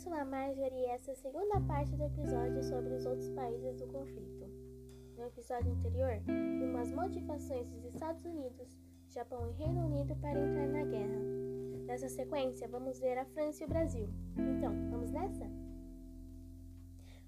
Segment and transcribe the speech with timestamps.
[0.00, 3.76] sou a Marjorie e essa é a segunda parte do episódio sobre os outros países
[3.76, 4.46] do conflito.
[5.14, 8.78] No episódio anterior, vimos as motivações dos Estados Unidos,
[9.10, 11.20] Japão e Reino Unido para entrar na guerra.
[11.84, 14.08] Nessa sequência, vamos ver a França e o Brasil.
[14.38, 15.44] Então, vamos nessa?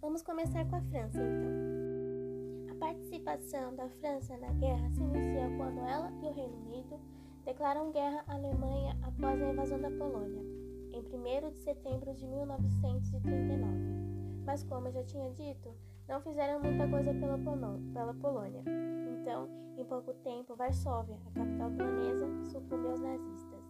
[0.00, 2.72] Vamos começar com a França, então.
[2.74, 6.98] A participação da França na guerra se inicia quando ela e o Reino Unido
[7.44, 10.61] declaram guerra à Alemanha após a invasão da Polônia
[11.10, 13.66] em 1 de setembro de 1939.
[14.44, 15.74] Mas, como eu já tinha dito,
[16.08, 17.38] não fizeram muita coisa pela,
[17.92, 18.62] pela Polônia.
[19.20, 23.62] Então, em pouco tempo, Varsóvia, a capital polonesa, sucumbe aos nazistas.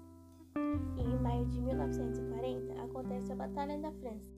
[0.97, 4.31] E em maio de 1940 acontece a Batalha da França,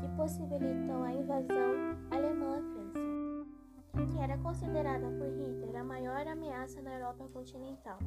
[0.00, 6.80] que possibilitou a invasão alemã à França, que era considerada por Hitler a maior ameaça
[6.82, 7.98] na Europa continental,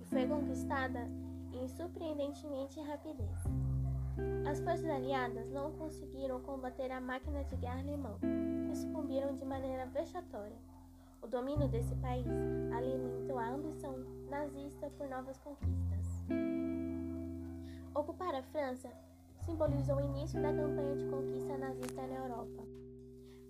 [0.00, 1.08] e foi conquistada
[1.52, 3.44] em surpreendentemente rapidez.
[4.48, 8.16] As forças aliadas não conseguiram combater a máquina de guerra alemã
[8.70, 10.56] e sucumbiram de maneira vexatória.
[11.22, 12.26] O domínio desse país
[12.74, 13.94] alimentou a ambição
[14.28, 16.24] nazista por novas conquistas.
[17.94, 18.90] Ocupar a França
[19.44, 22.62] simbolizou o início da campanha de conquista nazista na Europa.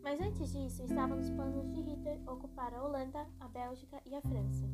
[0.03, 4.23] Mas antes disso, estavam os planos de Hitler ocupar a Holanda, a Bélgica e a
[4.23, 4.67] França.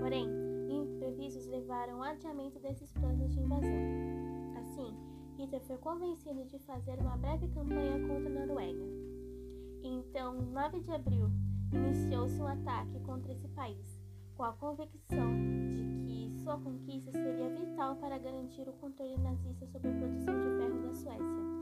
[0.00, 0.28] Porém,
[0.68, 3.70] imprevistos levaram ao adiamento desses planos de invasão.
[4.58, 4.94] Assim,
[5.38, 8.84] Hitler foi convencido de fazer uma breve campanha contra a Noruega.
[9.82, 11.30] Então, em 9 de abril,
[11.72, 14.00] iniciou-se um ataque contra esse país,
[14.36, 15.32] com a convicção
[15.72, 20.58] de que sua conquista seria vital para garantir o controle nazista sobre a produção de
[20.58, 21.57] ferro da Suécia.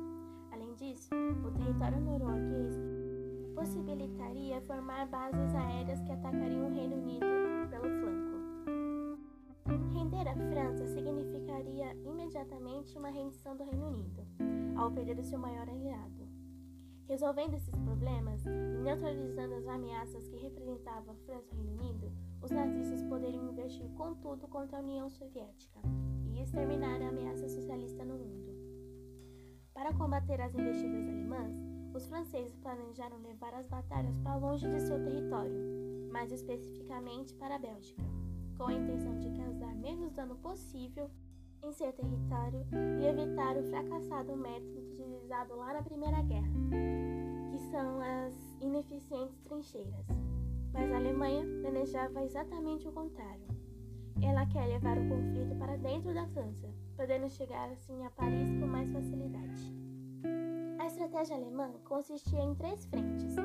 [0.77, 1.09] Disso,
[1.43, 2.75] o território norueguês
[3.55, 7.25] possibilitaria formar bases aéreas que atacariam o Reino Unido
[7.71, 8.37] pelo flanco.
[9.95, 14.23] Render a França significaria imediatamente uma rendição do Reino Unido,
[14.77, 16.29] ao perder o seu maior aliado.
[17.09, 22.13] Resolvendo esses problemas e neutralizando as ameaças que representavam a França e o Reino Unido,
[22.43, 25.81] os nazistas poderiam investir com tudo contra a União Soviética
[26.35, 28.56] e exterminar a ameaça socialista no mundo.
[29.77, 31.55] Para combater as investidas alemãs,
[31.93, 35.53] os franceses planejaram levar as batalhas para longe de seu território,
[36.11, 38.03] mais especificamente para a Bélgica,
[38.57, 41.11] com a intenção de causar menos dano possível
[41.63, 42.67] em seu território
[42.99, 46.55] e evitar o fracassado método utilizado lá na Primeira Guerra,
[47.51, 50.07] que são as ineficientes trincheiras.
[50.73, 53.56] Mas a Alemanha planejava exatamente o contrário.
[54.23, 58.67] Ela quer levar o conflito para dentro da França, podendo chegar assim a Paris com
[58.67, 59.75] mais facilidade.
[60.79, 63.37] A estratégia alemã consistia em três frentes,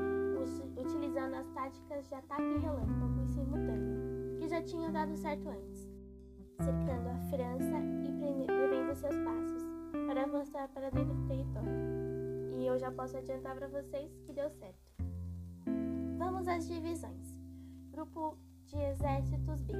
[0.78, 5.90] utilizando as táticas de ataque relâmpago e simultâneo, que já tinham dado certo antes,
[6.58, 9.64] cercando a França e prevendo seus passos
[10.08, 11.70] para avançar para dentro do território.
[12.58, 14.92] E eu já posso adiantar para vocês que deu certo.
[16.18, 17.36] Vamos às divisões.
[17.92, 18.38] Grupo
[18.72, 19.74] de Exércitos B.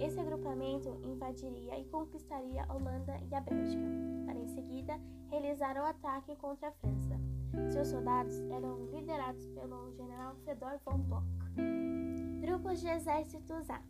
[0.00, 3.88] Esse agrupamento invadiria e conquistaria a Holanda e a Bélgica,
[4.26, 5.00] para em seguida
[5.30, 7.18] realizar o ataque contra a França.
[7.72, 11.26] Seus soldados eram liderados pelo general Fedor von Bock.
[12.40, 13.80] Grupos de Exércitos A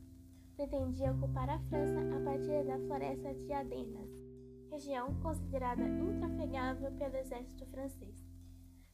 [0.56, 4.08] pretendia ocupar a França a partir da floresta de Adenas,
[4.70, 8.24] região considerada intrafegável pelo exército francês.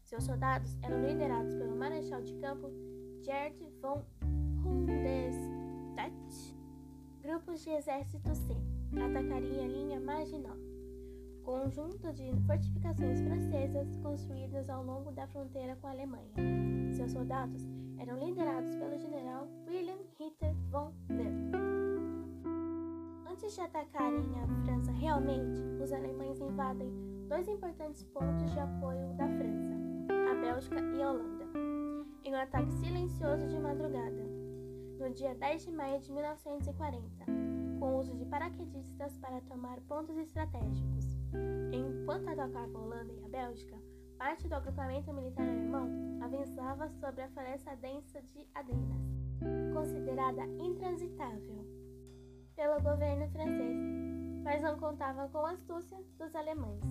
[0.05, 2.71] Seus soldados eram liderados pelo marechal de campo
[3.23, 4.03] Gerd von
[7.21, 8.57] Grupos de exército C
[8.99, 10.57] atacariam a linha marginal,
[11.45, 16.33] conjunto de fortificações francesas construídas ao longo da fronteira com a Alemanha.
[16.93, 17.63] Seus soldados
[17.99, 21.57] eram liderados pelo general William Ritter von Lepp.
[23.31, 26.93] Antes de atacarem a França realmente, os alemães invadem
[27.29, 29.75] dois importantes pontos de apoio da França,
[30.31, 31.47] a Bélgica e a Holanda,
[32.25, 34.30] em um ataque silencioso de madrugada
[35.01, 37.25] no dia 10 de maio de 1940,
[37.79, 41.17] com o uso de paraquedistas para tomar pontos estratégicos.
[41.73, 43.79] Enquanto atacava a Holanda e a Bélgica,
[44.19, 45.89] parte do agrupamento militar alemão
[46.23, 49.03] avançava sobre a floresta densa de Adenas,
[49.73, 51.65] considerada intransitável
[52.55, 53.79] pelo governo francês,
[54.45, 56.85] mas não contava com a astúcia dos alemães.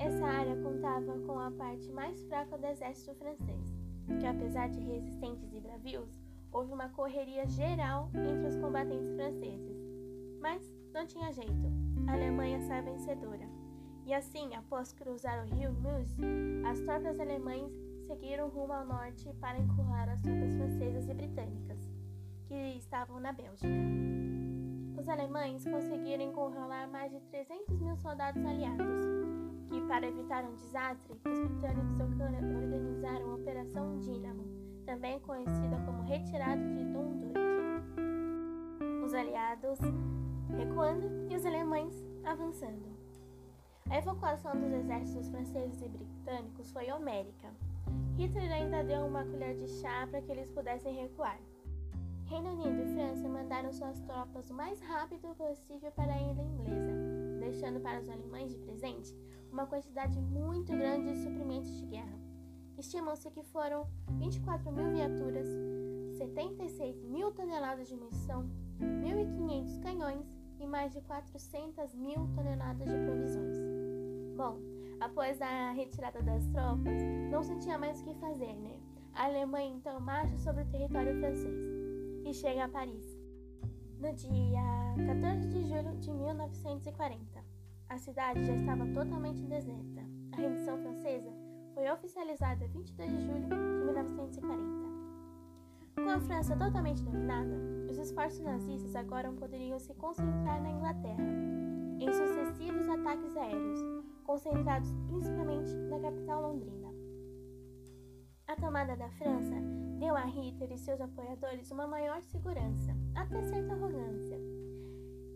[0.00, 3.76] Essa área contava com a parte mais fraca do exército francês,
[4.18, 6.23] que apesar de resistentes e bravios,
[6.54, 9.76] houve uma correria geral entre os combatentes franceses.
[10.40, 10.62] Mas
[10.94, 11.66] não tinha jeito,
[12.06, 13.46] a Alemanha sai vencedora.
[14.06, 16.22] E assim, após cruzar o rio Meuse,
[16.64, 17.72] as tropas alemães
[18.06, 21.78] seguiram rumo ao norte para encurrar as tropas francesas e britânicas,
[22.46, 23.66] que estavam na Bélgica.
[24.96, 29.00] Os alemães conseguiram encurralar mais de 300 mil soldados aliados,
[29.68, 34.53] que, para evitar um desastre, os britânicos organizaram a Operação Dínamo,
[34.84, 37.38] também conhecida como Retirada de Dunkirk.
[39.04, 39.78] Os aliados
[40.56, 41.92] recuando e os alemães
[42.24, 42.94] avançando.
[43.90, 47.48] A evacuação dos exércitos franceses e britânicos foi homérica.
[48.16, 51.38] Hitler ainda deu uma colher de chá para que eles pudessem recuar.
[52.26, 56.92] Reino Unido e França mandaram suas tropas o mais rápido possível para a ilha inglesa,
[57.40, 59.14] deixando para os alemães de presente
[59.52, 62.23] uma quantidade muito grande de suprimentos de guerra.
[62.78, 63.86] Estimam-se que foram
[64.18, 65.46] 24 mil viaturas,
[66.18, 68.48] 76 mil toneladas de munição,
[68.80, 70.26] 1.500 canhões
[70.58, 73.56] e mais de 400 mil toneladas de provisões.
[74.36, 74.58] Bom,
[75.00, 77.00] após a retirada das tropas,
[77.30, 78.76] não se tinha mais o que fazer, né?
[79.14, 81.60] A Alemanha então marcha sobre o território francês
[82.24, 83.16] e chega a Paris.
[84.00, 84.60] No dia
[85.06, 87.44] 14 de julho de 1940,
[87.88, 90.02] a cidade já estava totalmente deserta.
[90.32, 91.43] A rendição francesa
[91.74, 94.84] foi oficializada 22 de julho de 1940.
[95.96, 97.54] Com a França totalmente dominada,
[97.90, 101.24] os esforços nazistas agora poderiam se concentrar na Inglaterra,
[102.00, 103.80] em sucessivos ataques aéreos,
[104.24, 106.94] concentrados principalmente na capital londrina.
[108.46, 109.54] A tomada da França
[109.98, 114.38] deu a Hitler e seus apoiadores uma maior segurança, até certa arrogância,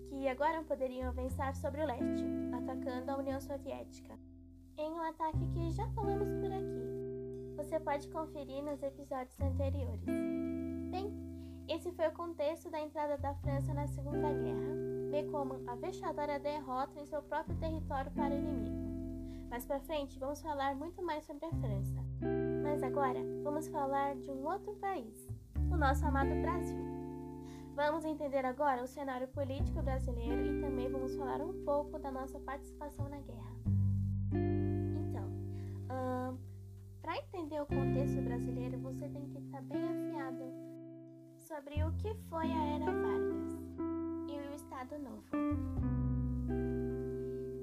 [0.08, 4.18] que agora poderiam avançar sobre o leste, atacando a União Soviética,
[4.78, 7.56] em um ataque que já falamos por aqui.
[7.56, 10.04] Você pode conferir nos episódios anteriores.
[10.90, 11.12] Bem,
[11.68, 16.38] esse foi o contexto da entrada da França na Segunda Guerra, bem como a vexadora
[16.38, 18.88] derrota em seu próprio território para o inimigo.
[19.50, 22.04] Mais para frente, vamos falar muito mais sobre a França.
[22.62, 25.28] Mas agora, vamos falar de um outro país,
[25.72, 26.78] o nosso amado Brasil.
[27.74, 32.38] Vamos entender agora o cenário político brasileiro e também vamos falar um pouco da nossa
[32.40, 33.57] participação na guerra.
[37.02, 40.44] Para entender o contexto brasileiro, você tem que estar tá bem afiado
[41.38, 43.58] sobre o que foi a Era Vargas
[44.28, 45.24] e o Estado Novo.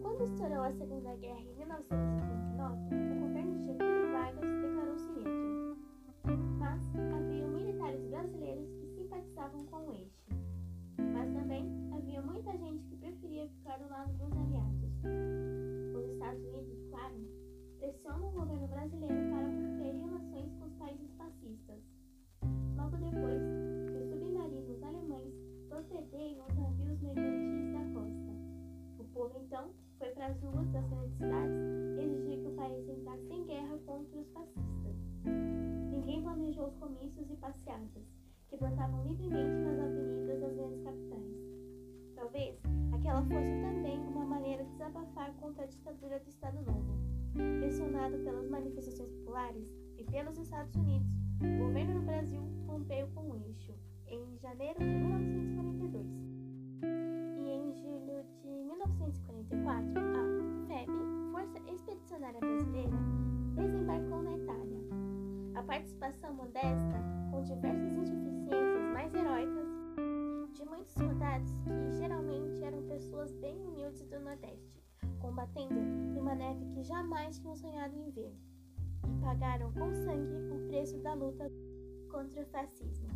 [0.01, 5.77] Quando estourou a Segunda Guerra em 1939, o governo de Getúlio Vargas declarou-se neutro.
[6.57, 10.25] Mas havia militares brasileiros que simpatizavam com o eixo.
[10.97, 15.64] Mas também havia muita gente que preferia ficar do lado dos aliados.
[18.05, 21.81] Pressionam o governo brasileiro para manter relações com os países fascistas.
[22.77, 23.41] Logo depois
[23.95, 25.33] os submarinos alemães
[25.69, 28.31] torpedeiam os navios mercantis da costa.
[28.99, 33.33] O povo então foi para as ruas das grandes cidades exigir que o país entrasse
[33.33, 34.95] em guerra contra os fascistas.
[35.89, 38.03] Ninguém planejou os comícios e passeatas,
[38.49, 39.44] que brotavam livremente
[47.95, 51.07] Pressionado pelas manifestações populares e pelos Estados Unidos,
[51.39, 53.73] o governo do Brasil rompeu com o eixo
[54.07, 56.25] em janeiro de 1942
[57.81, 60.91] julho de 1944, a FEB,
[61.31, 62.97] Força Expedicionária Brasileira,
[63.55, 64.79] desembarcou na Itália.
[65.55, 67.01] A participação modesta,
[67.31, 69.67] com diversas insuficiências mais heróicas,
[70.53, 74.84] de muitos soldados que geralmente eram pessoas bem humildes do Nordeste,
[75.25, 75.81] combatendo
[76.13, 78.33] numa neve que jamais tinham sonhado em ver,
[79.07, 81.51] e pagaram com sangue o preço da luta
[82.11, 83.09] contra o fascismo.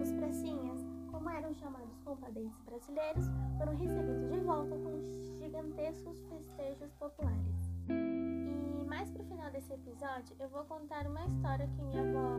[0.00, 3.24] Os pracinhas como eram chamados compadentes brasileiros,
[3.56, 5.00] foram recebidos de volta com
[5.40, 7.72] gigantescos festejos populares.
[7.88, 12.38] E mais pro final desse episódio, eu vou contar uma história que minha avó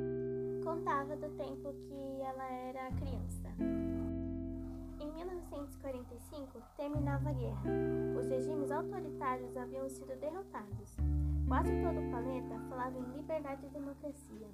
[0.64, 3.97] contava do tempo que ela era criança.
[5.08, 7.72] Em 1945, terminava a guerra.
[8.20, 10.98] Os regimes autoritários haviam sido derrotados.
[11.48, 14.50] Quase todo o planeta falava em liberdade e democracia.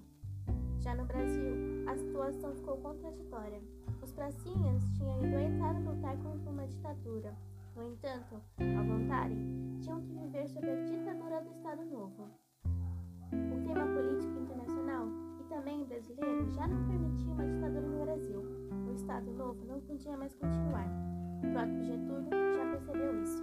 [0.77, 1.55] Já no Brasil,
[1.87, 3.59] a situação ficou contraditória.
[3.99, 7.33] Os pracinhas tinham ido entrar lutar contra uma ditadura.
[7.75, 8.39] No entanto,
[8.77, 12.29] ao voltarem, tinham que viver sob a ditadura do Estado Novo.
[13.31, 14.72] O clima político internacional
[20.03, 20.87] podia mais continuar.
[21.37, 23.41] O próprio Getúlio já percebeu isso.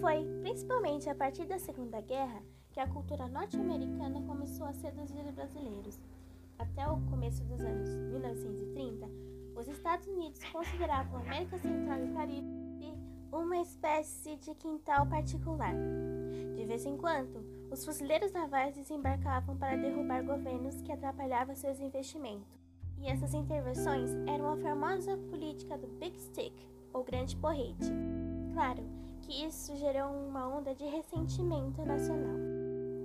[0.00, 5.34] Foi principalmente a partir da Segunda Guerra que a cultura norte-americana começou a seduzir os
[5.34, 5.98] brasileiros.
[6.56, 9.10] Até o começo dos anos 1930,
[9.56, 12.66] os Estados Unidos consideravam a América Central e Caribe
[13.32, 15.74] uma espécie de quintal particular.
[16.54, 22.65] De vez em quando, os fuzileiros navais desembarcavam para derrubar governos que atrapalhavam seus investimentos.
[22.98, 26.54] E essas intervenções eram a famosa política do Big Stick,
[26.92, 27.92] ou Grande Porrete.
[28.52, 28.82] Claro
[29.20, 32.36] que isso gerou uma onda de ressentimento nacional.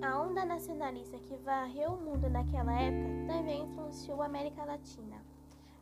[0.01, 5.17] A onda nacionalista que varreu o mundo naquela época também influenciou a América Latina.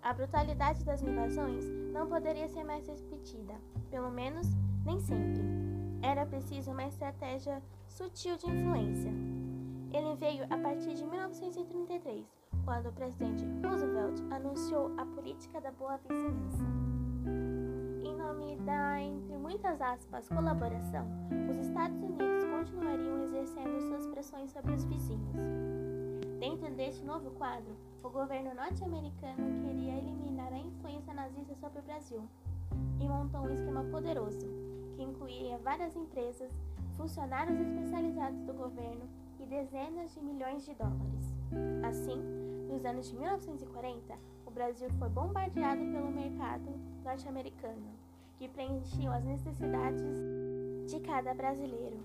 [0.01, 3.53] A brutalidade das invasões não poderia ser mais repetida,
[3.91, 4.47] pelo menos
[4.85, 5.43] nem sempre.
[6.01, 9.11] Era preciso uma estratégia sutil de influência.
[9.91, 12.25] Ele veio a partir de 1933,
[12.65, 16.63] quando o presidente Roosevelt anunciou a política da boa vizinhança.
[18.03, 21.05] Em nome da, entre muitas aspas, colaboração,
[21.49, 25.35] os Estados Unidos continuariam exercendo suas pressões sobre os vizinhos.
[26.39, 32.21] Dentro deste novo quadro, o governo norte-americano queria eliminar a influência nazista sobre o Brasil
[32.99, 34.47] e montou um esquema poderoso
[34.95, 36.51] que incluía várias empresas,
[36.95, 39.07] funcionários especializados do governo
[39.39, 41.33] e dezenas de milhões de dólares.
[41.87, 46.69] Assim, nos anos de 1940, o Brasil foi bombardeado pelo mercado
[47.03, 47.89] norte-americano,
[48.37, 50.03] que preenchia as necessidades
[50.87, 51.99] de cada brasileiro.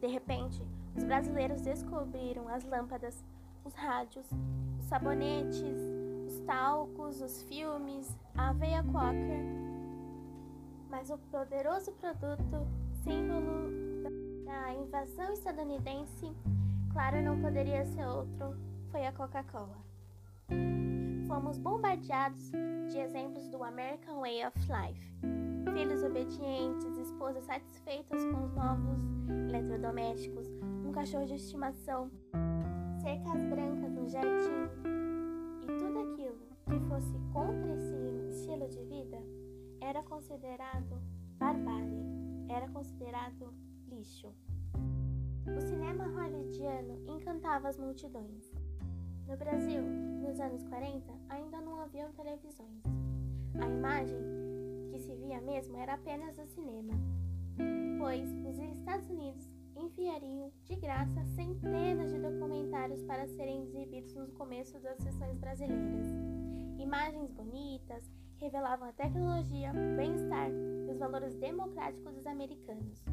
[0.00, 0.62] De repente,
[0.96, 3.22] os brasileiros descobriram as lâmpadas,
[3.64, 4.26] os rádios,
[4.78, 5.78] os sabonetes,
[6.26, 9.44] os talcos, os filmes, a aveia quaker.
[10.88, 12.66] Mas o poderoso produto,
[13.04, 13.70] símbolo
[14.46, 16.32] da invasão estadunidense,
[16.90, 18.56] claro, não poderia ser outro,
[18.90, 19.89] foi a Coca-Cola.
[21.26, 22.50] Fomos bombardeados
[22.90, 25.14] de exemplos do American Way of Life.
[25.72, 29.00] Filhos obedientes, esposas satisfeitas com os novos
[29.48, 30.48] eletrodomésticos,
[30.84, 32.10] um cachorro de estimação,
[33.00, 34.68] cercas brancas no jardim
[35.62, 39.18] e tudo aquilo que fosse contra esse estilo de vida
[39.80, 41.00] era considerado
[41.38, 42.04] barbárie,
[42.48, 43.54] era considerado
[43.88, 44.32] lixo.
[45.46, 48.52] O cinema hollywoodiano encantava as multidões.
[49.30, 52.82] No Brasil, nos anos 40, ainda não haviam televisões.
[53.62, 54.18] A imagem
[54.90, 56.94] que se via mesmo era apenas do cinema,
[57.96, 64.76] pois os Estados Unidos enviariam de graça centenas de documentários para serem exibidos no começo
[64.80, 66.08] das sessões brasileiras.
[66.76, 73.04] Imagens bonitas revelavam a tecnologia, o bem-estar e os valores democráticos dos americanos.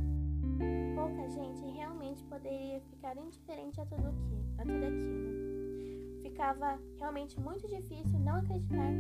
[0.96, 5.67] Pouca gente realmente poderia ficar indiferente a tudo, aquilo, a tudo aquilo.
[6.38, 8.92] Ficava realmente muito difícil não acreditar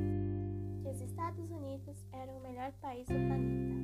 [0.81, 3.75] que os Estados Unidos eram o melhor país do planeta.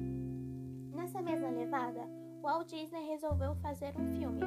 [0.96, 2.02] Nessa mesma levada,
[2.42, 4.42] Walt Disney resolveu fazer um filme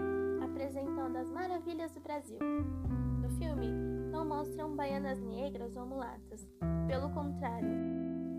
[0.44, 2.40] apresentando as maravilhas do Brasil.
[3.22, 3.68] No filme,
[4.10, 6.44] não mostram baianas negras ou mulatas.
[6.88, 7.70] Pelo contrário,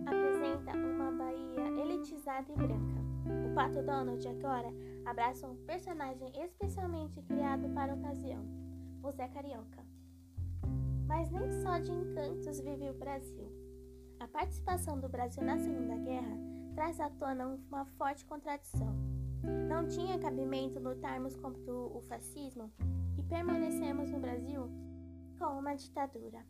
[0.06, 3.02] apresenta uma Bahia elitizada e branca.
[3.50, 4.68] O Pato Donald agora
[5.06, 8.44] abraça um personagem especialmente criado para a ocasião,
[9.02, 9.87] o Zé Carioca.
[11.08, 13.50] Mas nem só de encantos vive o Brasil.
[14.20, 16.38] A participação do Brasil na Segunda Guerra
[16.76, 18.94] traz à tona uma forte contradição.
[19.68, 22.72] Não tinha cabimento lutarmos contra o fascismo
[23.18, 24.70] e permanecemos no Brasil
[25.40, 26.46] com uma ditadura.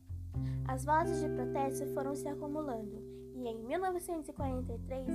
[0.67, 3.01] As vozes de protesto foram se acumulando
[3.35, 5.07] e em 1943,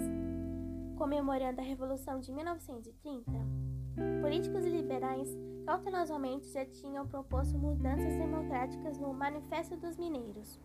[0.96, 3.30] comemorando a Revolução de 1930,
[4.20, 10.60] políticos liberais cautelosamente já tinham proposto mudanças democráticas no Manifesto dos Mineiros.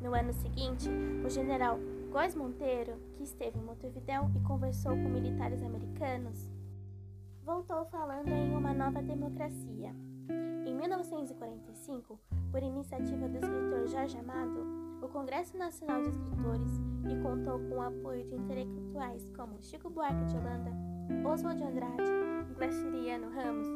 [0.00, 0.90] No ano seguinte,
[1.24, 1.78] o general
[2.10, 6.50] Góes Monteiro, que esteve em Montevidéu e conversou com militares americanos,
[7.44, 9.94] voltou falando em uma nova democracia.
[10.66, 12.18] Em 1945,
[12.50, 14.66] por iniciativa do escritor Jorge Amado,
[15.02, 16.72] o Congresso Nacional de Escritores,
[17.10, 20.70] e contou com o apoio de intelectuais como Chico Buarque de Holanda,
[21.24, 22.12] Oswald de Andrade
[22.62, 23.66] Graciliano Ramos,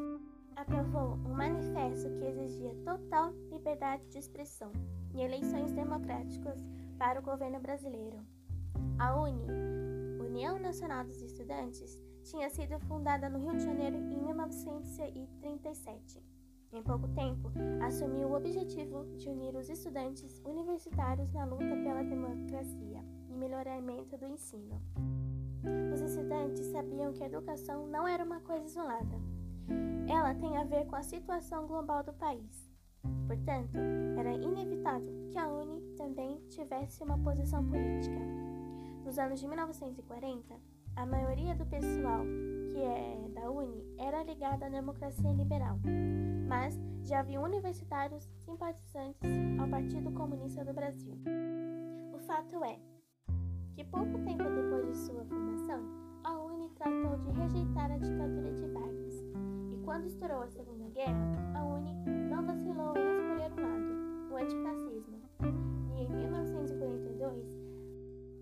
[0.55, 4.71] aprovou um manifesto que exigia total liberdade de expressão
[5.13, 6.65] e eleições democráticas
[6.97, 8.17] para o governo brasileiro.
[8.97, 9.45] A UNE,
[10.19, 16.23] União Nacional dos Estudantes, tinha sido fundada no Rio de Janeiro em 1937.
[16.71, 17.51] Em pouco tempo,
[17.85, 24.27] assumiu o objetivo de unir os estudantes universitários na luta pela democracia e melhoramento do
[24.27, 24.81] ensino.
[25.93, 29.17] Os estudantes sabiam que a educação não era uma coisa isolada.
[30.07, 32.67] Ela tem a ver com a situação global do país.
[33.27, 33.77] Portanto,
[34.17, 38.19] era inevitável que a UNE também tivesse uma posição política.
[39.05, 40.55] Nos anos de 1940,
[40.95, 42.23] a maioria do pessoal
[42.71, 45.79] que é da UNE era ligada à democracia liberal,
[46.47, 51.13] mas já havia universitários simpatizantes ao Partido Comunista do Brasil.
[52.13, 52.79] O fato é
[53.77, 55.83] que pouco tempo depois de sua fundação,
[56.23, 59.23] a UNE tratou de rejeitar a ditadura de Vargas.
[59.71, 61.93] E quando estourou a Segunda Guerra, a UNE
[62.27, 65.21] não vacilou em escolher um lado, o antifascismo.
[65.95, 67.45] E em 1942,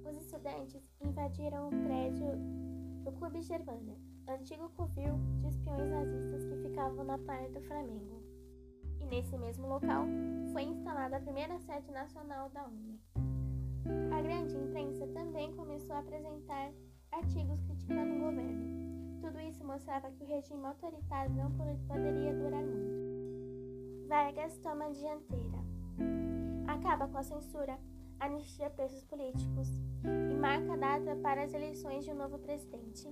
[0.06, 2.32] os estudantes invadiram o prédio
[3.04, 3.98] do Clube Germânia,
[4.30, 8.24] antigo covil de espiões nazistas que ficavam na praia do Flamengo.
[9.02, 10.06] E nesse mesmo local
[10.54, 13.02] foi instalada a primeira sede nacional da UNE.
[14.18, 14.58] A grande
[15.46, 16.72] também começou a apresentar
[17.12, 19.20] artigos criticando o governo.
[19.22, 21.52] Tudo isso mostrava que o regime autoritário não
[21.88, 24.08] poderia durar muito.
[24.08, 25.60] Vargas toma a dianteira.
[26.68, 27.78] Acaba com a censura,
[28.20, 29.70] anistia presos políticos
[30.32, 33.08] e marca a data para as eleições de um novo presidente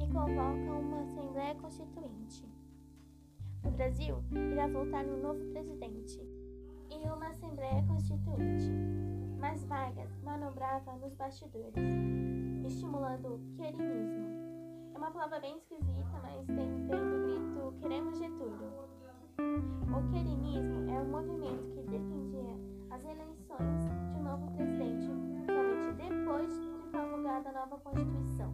[0.00, 2.46] e convoca uma Assembleia Constituinte.
[3.64, 4.22] O Brasil
[4.52, 6.18] irá voltar um novo presidente
[6.90, 8.70] e uma Assembleia Constituinte,
[9.38, 11.74] mas Vargas manobrava nos bastidores,
[12.64, 14.26] estimulando o querinismo.
[14.94, 18.72] É uma palavra bem esquisita, mas tem, vem do grito Queremos Getúlio.
[19.38, 22.56] O querinismo é um movimento que defendia
[22.90, 25.06] as eleições de um novo presidente
[25.46, 28.52] somente depois de promulgada a nova Constituição.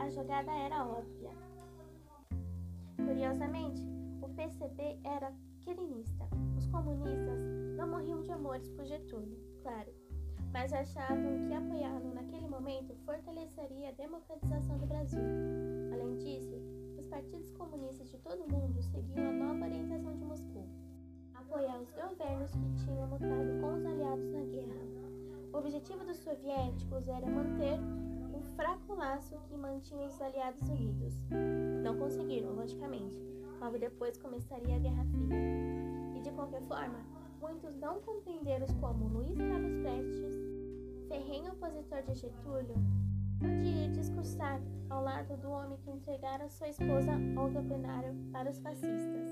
[0.00, 1.30] A jogada era óbvia.
[2.96, 3.82] Curiosamente,
[4.20, 6.28] o PCB era querinista.
[6.56, 7.38] Os comunistas
[7.76, 9.92] não morriam de amores por Getúlio, claro,
[10.52, 15.22] mas achavam que apoiá-lo naquele momento fortaleceria a democratização do Brasil.
[15.92, 16.56] Além disso,
[16.98, 20.66] os partidos comunistas de todo o mundo seguiam a nova orientação de Moscou
[21.50, 24.90] apoiar os governos que tinham lutado com os aliados na guerra.
[25.52, 27.76] O objetivo dos soviéticos era manter
[28.32, 31.14] o fraco laço que mantinha os aliados unidos.
[31.82, 33.18] Não conseguiram, logicamente.
[33.60, 36.16] Logo depois começaria a Guerra Fria.
[36.16, 37.00] E de qualquer forma,
[37.40, 39.08] muitos não compreenderam como
[41.80, 42.74] opositor de Getúlio,
[43.38, 44.60] podia discursar
[44.90, 49.30] ao lado do homem que entregara sua esposa Olga Benário para os fascistas.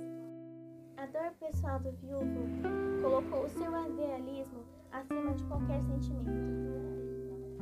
[0.96, 6.28] A dor pessoal do viúvo colocou o seu idealismo acima de qualquer sentimento.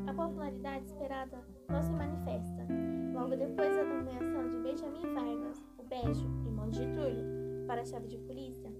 [0.06, 2.66] A popularidade esperada não se manifesta.
[3.12, 8.06] Logo depois da nomeação de Benjamin Vargas, o Bejo, irmão de Getúlio, para a chave
[8.06, 8.70] de polícia,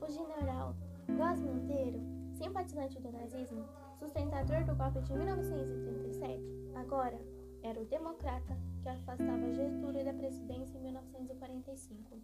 [0.00, 0.76] o general
[1.08, 2.00] Góes Monteiro,
[2.34, 3.64] simpatizante do nazismo,
[3.98, 6.42] sustentador do golpe de 1937,
[6.74, 7.18] agora
[7.62, 12.16] era o democrata que afastava Getúlio da presidência em 1945.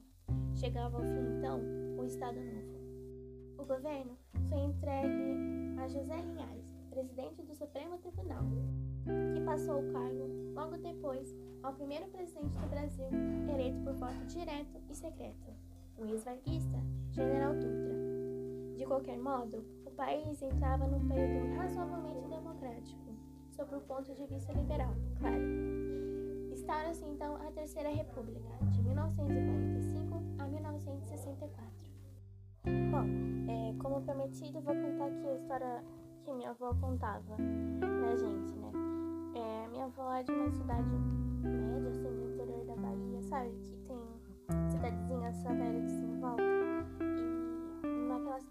[0.54, 1.60] Chegava ao fim, então,
[1.98, 2.78] o Estado Novo.
[3.58, 4.16] O governo
[4.48, 8.44] foi entregue a José Linhares, presidente do Supremo Tribunal,
[9.34, 13.06] que passou o cargo logo depois ao primeiro presidente do Brasil,
[13.52, 15.52] eleito por voto direto e secreto,
[15.98, 16.78] o ex-varguista
[17.10, 17.94] General Dutra.
[18.76, 23.14] De qualquer modo, país entrava num período razoavelmente democrático,
[23.50, 25.42] sob o ponto de vista liberal, claro.
[26.52, 31.74] Instaura-se então a Terceira República, de 1945 a 1964.
[32.90, 35.85] Bom, é, como prometido, vou contar aqui a história
[36.24, 38.72] que minha avó contava pra gente, né?
[39.35, 40.88] É, minha avó é de uma cidade
[41.42, 43.50] média, assim, do interior da Bahia, sabe?
[43.62, 43.98] Que tem
[44.70, 46.53] cidadezinhas assim em volta.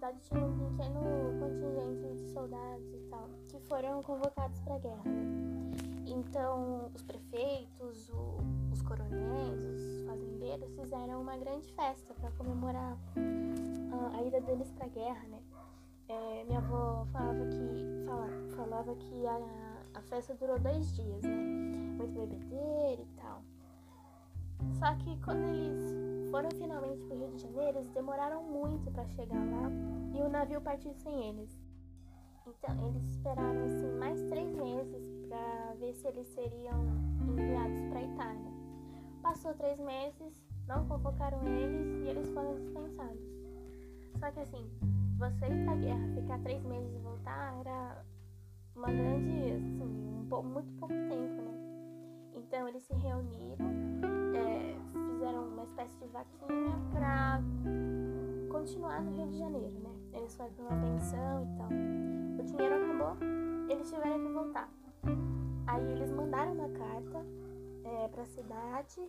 [0.04, 1.00] Cidade tinha um pequeno
[1.40, 5.72] contingente de soldados e tal, que foram convocados pra guerra, né?
[6.06, 8.38] Então, os prefeitos, o,
[8.74, 12.98] os coronéis, os fazendeiros fizeram uma grande festa para comemorar
[13.94, 15.40] a, a, ida deles para a guerra, né?
[16.10, 19.40] É, minha avó falava que, fala, falava que a,
[19.94, 21.38] a festa durou dois dias, né?
[21.98, 23.42] Muito bebedeira e tal.
[24.80, 29.06] Só que quando eles foram finalmente para o Rio de Janeiro, eles demoraram muito para
[29.10, 29.70] chegar lá
[30.16, 31.56] e o navio partiu sem eles.
[32.48, 36.86] Então, eles esperaram assim mais três meses para ver se eles seriam
[37.22, 38.52] enviados para a Itália.
[39.22, 43.22] Passou três meses, não convocaram eles e eles foram dispensados.
[44.20, 44.68] Só que assim,
[45.20, 48.04] você ir pra guerra, ficar três meses e voltar era
[48.76, 51.54] uma grande, assim, um, muito pouco tempo, né?
[52.34, 54.23] Então eles se reuniram,
[55.24, 57.42] fizeram uma espécie de vaquinha pra
[58.52, 59.90] continuar no Rio de Janeiro, né?
[60.12, 61.70] Eles foram pra uma pensão e tal.
[62.40, 63.18] O dinheiro acabou,
[63.70, 64.70] eles tiveram que voltar.
[65.68, 67.26] Aí eles mandaram uma carta
[67.86, 69.08] é, para a cidade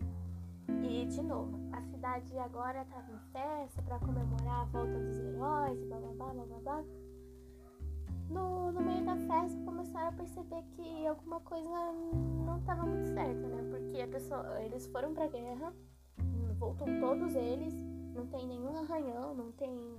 [0.84, 5.82] e, de novo, a cidade agora estava em festa para comemorar a volta dos heróis
[5.82, 6.58] e blá blá blá blá blá.
[6.60, 6.84] blá.
[8.30, 11.68] No, no meio da festa começaram a perceber que alguma coisa
[12.46, 13.68] não estava muito certa, né?
[13.68, 15.74] Porque a pessoa, eles foram pra guerra,
[16.54, 17.74] voltam todos eles,
[18.14, 19.96] não tem nenhum arranhão, não tem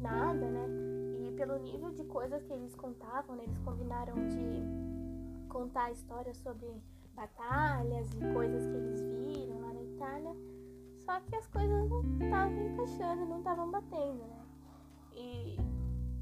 [0.00, 0.66] nada, né?
[1.20, 3.44] E pelo nível de coisas que eles contavam, né?
[3.44, 6.68] eles combinaram de contar histórias sobre
[7.14, 10.36] batalhas e coisas que eles viram lá na Itália.
[10.98, 14.44] Só que as coisas não estavam encaixando, não estavam batendo, né?
[15.12, 15.56] E,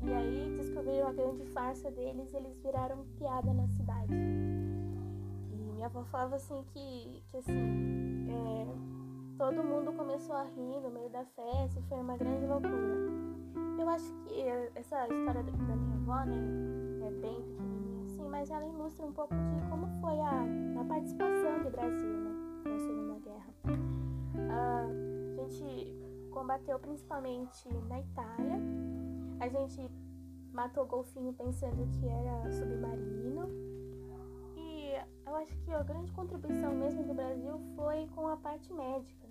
[0.03, 4.12] e aí descobriram a grande farsa deles e eles viraram piada na cidade.
[4.12, 8.67] E minha avó falava assim que, que assim, é,
[9.37, 13.23] todo mundo começou a rir no meio da festa e foi uma grande loucura.
[13.79, 14.42] Eu acho que
[14.75, 16.37] essa história da minha avó, né,
[17.07, 21.62] é bem pequenininha assim, mas ela ilustra um pouco de como foi a, a participação
[21.62, 22.31] do Brasil, né,
[22.64, 23.55] na Segunda Guerra.
[24.35, 25.97] Uh, a gente
[26.31, 28.61] combateu principalmente na Itália,
[29.40, 29.90] a gente
[30.53, 33.49] matou golfinho pensando que era submarino.
[34.57, 34.92] E
[35.27, 39.22] eu acho que a grande contribuição mesmo do Brasil foi com a parte médica?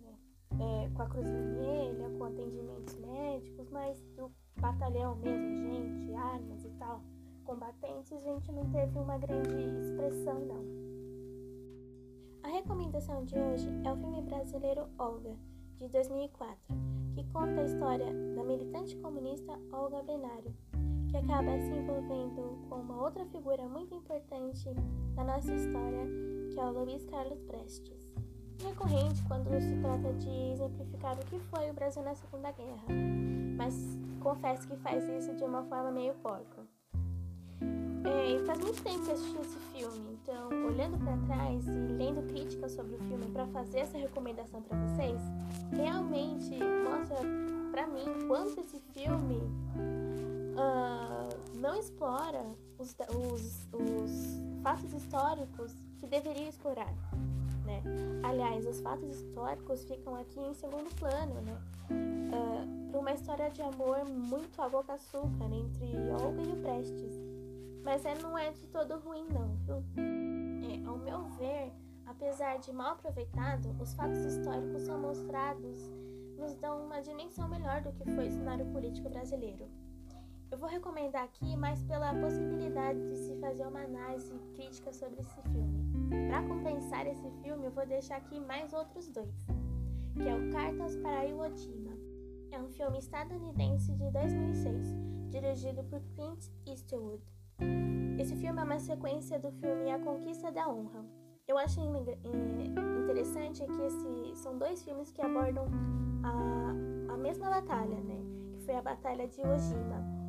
[0.61, 6.69] É, com a Cruz Vermelha, com atendimentos médicos, mas do batalhão mesmo, gente, armas e
[6.77, 7.01] tal,
[7.43, 10.63] combatentes, a gente não teve uma grande expressão, não.
[12.43, 15.35] A recomendação de hoje é o filme brasileiro Olga,
[15.77, 16.57] de 2004,
[17.15, 20.53] que conta a história da militante comunista Olga Benário,
[21.09, 24.69] que acaba se envolvendo com uma outra figura muito importante
[25.15, 26.05] da nossa história,
[26.51, 28.00] que é o Luiz Carlos Prestes.
[28.63, 32.83] Recorrente quando se trata de exemplificar o que foi o Brasil na Segunda Guerra,
[33.57, 33.73] mas
[34.19, 36.61] confesso que faz isso de uma forma meio porca.
[38.03, 42.71] É, faz muito tempo que assisti esse filme, então olhando para trás e lendo críticas
[42.73, 45.21] sobre o filme para fazer essa recomendação para vocês,
[45.71, 47.17] realmente mostra
[47.71, 49.37] para mim quanto esse filme
[50.55, 52.45] uh, não explora
[52.77, 56.93] os, os, os fatos históricos que deveria explorar.
[57.71, 57.83] Né?
[58.23, 61.57] Aliás, os fatos históricos ficam aqui em segundo plano, né?
[61.89, 67.13] Uh, para uma história de amor muito água com açúcar entre Olga e o Prestes.
[67.83, 69.83] Mas é, não é de todo ruim, não, viu?
[70.69, 71.71] É, ao meu ver,
[72.05, 75.89] apesar de mal aproveitado, os fatos históricos são mostrados,
[76.37, 79.65] nos dão uma dimensão melhor do que foi o cenário político brasileiro.
[80.51, 85.41] Eu vou recomendar aqui mais pela possibilidade de se fazer uma análise crítica sobre esse
[85.43, 85.90] filme.
[86.27, 89.47] Para compensar esse filme, eu vou deixar aqui mais outros dois,
[90.15, 91.91] que é o Cartas para Iwo Jima.
[92.51, 94.95] É um filme estadunidense de 2006,
[95.29, 97.23] dirigido por Clint Eastwood.
[98.19, 101.05] Esse filme é uma sequência do filme A Conquista da Honra.
[101.47, 101.83] Eu achei
[103.03, 105.65] interessante que esse, são dois filmes que abordam
[106.23, 108.21] a, a mesma batalha, né?
[108.53, 110.21] Que foi a Batalha de Iwo Jima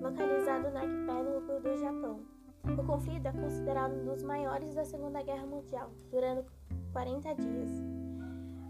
[0.00, 2.37] localizado no arquipélago do Japão.
[2.64, 6.44] O conflito é considerado um dos maiores da Segunda Guerra Mundial, durando
[6.92, 7.70] 40 dias.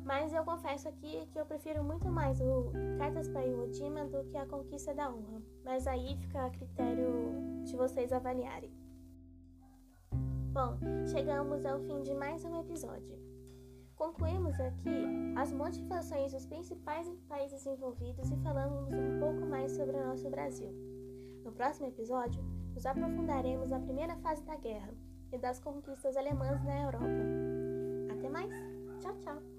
[0.05, 4.25] Mas eu confesso aqui que eu prefiro muito mais o Cartas para Iwo Jima do
[4.25, 5.43] que a Conquista da Honra.
[5.65, 8.73] Mas aí fica a critério de vocês avaliarem.
[10.53, 13.19] Bom, chegamos ao fim de mais um episódio.
[13.97, 20.07] Concluímos aqui as motivações dos principais países envolvidos e falamos um pouco mais sobre o
[20.07, 20.71] nosso Brasil.
[21.45, 22.43] No próximo episódio,
[22.75, 24.93] nos aprofundaremos na primeira fase da guerra
[25.33, 27.07] e das conquistas alemãs na Europa.
[28.13, 28.53] Até mais!
[29.01, 29.58] Tchau, tchau!